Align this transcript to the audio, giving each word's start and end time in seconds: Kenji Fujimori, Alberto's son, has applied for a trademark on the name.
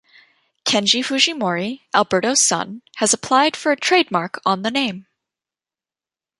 Kenji 0.65 1.03
Fujimori, 1.05 1.81
Alberto's 1.93 2.41
son, 2.41 2.81
has 2.95 3.13
applied 3.13 3.55
for 3.55 3.71
a 3.71 3.75
trademark 3.79 4.41
on 4.47 4.63
the 4.63 4.71
name. 4.71 5.05